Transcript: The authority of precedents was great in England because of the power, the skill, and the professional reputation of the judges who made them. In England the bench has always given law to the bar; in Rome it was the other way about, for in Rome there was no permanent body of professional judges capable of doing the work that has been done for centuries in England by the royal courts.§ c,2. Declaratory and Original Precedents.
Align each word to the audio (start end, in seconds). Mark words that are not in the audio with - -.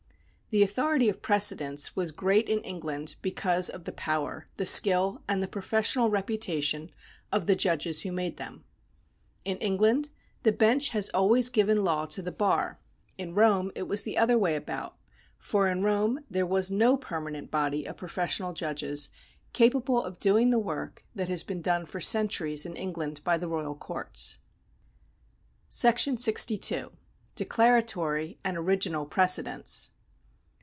The 0.51 0.63
authority 0.63 1.07
of 1.07 1.21
precedents 1.21 1.95
was 1.95 2.11
great 2.11 2.49
in 2.49 2.59
England 2.63 3.15
because 3.21 3.69
of 3.69 3.85
the 3.85 3.93
power, 3.93 4.47
the 4.57 4.65
skill, 4.65 5.21
and 5.25 5.41
the 5.41 5.47
professional 5.47 6.09
reputation 6.09 6.91
of 7.31 7.47
the 7.47 7.55
judges 7.55 8.01
who 8.01 8.11
made 8.11 8.35
them. 8.35 8.65
In 9.45 9.55
England 9.59 10.09
the 10.43 10.51
bench 10.51 10.89
has 10.89 11.07
always 11.13 11.49
given 11.49 11.85
law 11.85 12.05
to 12.07 12.21
the 12.21 12.33
bar; 12.33 12.81
in 13.17 13.33
Rome 13.33 13.71
it 13.75 13.87
was 13.87 14.03
the 14.03 14.17
other 14.17 14.37
way 14.37 14.57
about, 14.57 14.97
for 15.37 15.69
in 15.69 15.83
Rome 15.83 16.19
there 16.29 16.45
was 16.45 16.69
no 16.69 16.97
permanent 16.97 17.49
body 17.49 17.85
of 17.87 17.95
professional 17.95 18.51
judges 18.51 19.09
capable 19.53 20.03
of 20.03 20.19
doing 20.19 20.49
the 20.49 20.59
work 20.59 21.05
that 21.15 21.29
has 21.29 21.43
been 21.43 21.61
done 21.61 21.85
for 21.85 22.01
centuries 22.01 22.65
in 22.65 22.75
England 22.75 23.23
by 23.23 23.37
the 23.37 23.47
royal 23.47 23.73
courts.§ 23.73 24.39
c,2. 26.19 26.91
Declaratory 27.35 28.37
and 28.43 28.57
Original 28.57 29.05
Precedents. 29.05 29.91